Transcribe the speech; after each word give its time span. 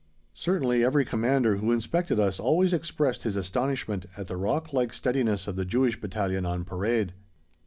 Certainly 0.33 0.83
every 0.83 1.05
Commander 1.05 1.57
who 1.57 1.71
inspected 1.71 2.19
us 2.19 2.39
always 2.39 2.73
expressed 2.73 3.21
his 3.21 3.35
astonishment 3.35 4.07
at 4.17 4.25
the 4.25 4.35
rock 4.35 4.73
like 4.73 4.93
steadiness 4.93 5.47
of 5.47 5.55
the 5.55 5.63
Jewish 5.63 6.01
Battalion 6.01 6.43
on 6.43 6.65
parade. 6.65 7.13